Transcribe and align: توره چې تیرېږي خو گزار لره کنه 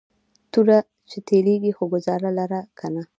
توره 0.51 0.77
چې 1.09 1.17
تیرېږي 1.27 1.71
خو 1.77 1.83
گزار 1.93 2.21
لره 2.37 2.59
کنه 2.79 3.03